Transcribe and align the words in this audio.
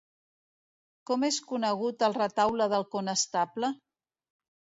Com 1.09 1.25
és 1.27 1.37
conegut 1.51 2.07
el 2.07 2.15
Retaule 2.17 2.69
del 2.73 2.87
Conestable? 2.97 3.71